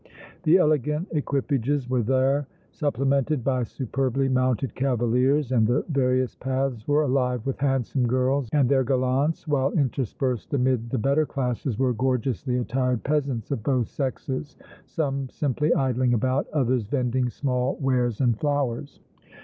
[0.41, 7.03] The elegant equipages were there supplemented by superbly mounted cavaliers and the various paths were
[7.03, 12.57] alive with handsome girls and their gallants, while interspersed amid the better classes were gorgeously
[12.57, 19.01] attired peasants of both sexes, some simply idling about, others vending small wares and flowers.